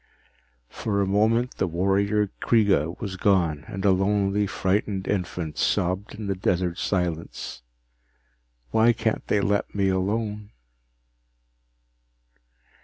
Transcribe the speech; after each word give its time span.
For 0.71 0.99
a 0.99 1.05
moment, 1.05 1.57
the 1.57 1.67
warrior 1.67 2.31
Kreega 2.41 2.99
was 2.99 3.17
gone 3.17 3.65
and 3.67 3.85
a 3.85 3.91
lonely, 3.91 4.47
frightened 4.47 5.07
infant 5.07 5.59
sobbed 5.59 6.15
in 6.15 6.25
the 6.25 6.33
desert 6.33 6.79
silence. 6.79 7.61
_Why 8.73 8.97
can't 8.97 9.27
they 9.27 9.41
let 9.41 9.75
me 9.75 9.89
alone? 9.89 10.53